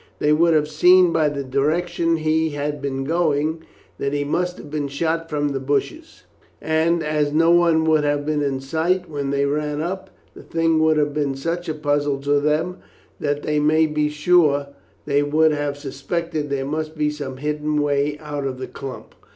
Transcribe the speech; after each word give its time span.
They 0.17 0.33
would 0.33 0.55
have 0.55 0.67
seen 0.67 1.13
by 1.13 1.29
the 1.29 1.43
direction 1.43 2.15
he 2.17 2.49
had 2.49 2.81
been 2.81 3.03
going, 3.03 3.61
that 3.99 4.13
he 4.13 4.23
must 4.23 4.57
have 4.57 4.71
been 4.71 4.87
shot 4.87 5.29
from 5.29 5.49
the 5.49 5.59
bushes, 5.59 6.23
and 6.59 7.03
as 7.03 7.31
no 7.33 7.51
one 7.51 7.83
would 7.83 8.03
have 8.03 8.25
been 8.25 8.41
in 8.41 8.61
sight 8.61 9.07
when 9.07 9.29
they 9.29 9.45
ran 9.45 9.79
up, 9.79 10.09
the 10.33 10.41
thing 10.41 10.79
would 10.79 10.97
have 10.97 11.13
been 11.13 11.35
such 11.35 11.69
a 11.69 11.75
puzzle 11.75 12.17
to 12.21 12.39
them 12.39 12.77
that 13.19 13.47
you 13.47 13.61
may 13.61 13.85
be 13.85 14.09
sure 14.09 14.69
they 15.05 15.21
would 15.21 15.51
have 15.51 15.77
suspected 15.77 16.49
there 16.49 16.65
must 16.65 16.97
be 16.97 17.11
some 17.11 17.37
hidden 17.37 17.79
way 17.79 18.17
out 18.17 18.47
of 18.47 18.57
the 18.57 18.65
clump. 18.65 19.13